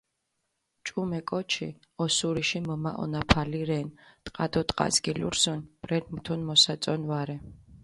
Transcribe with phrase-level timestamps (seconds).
[0.85, 1.67] ჭუმე კოჩი
[2.03, 3.87] ოსურიში მჷმაჸონაფალი რენ,
[4.25, 7.35] ტყა დო ტყას გილურსჷნ, ბრელი მუთუნ მოსაწონი ვარე.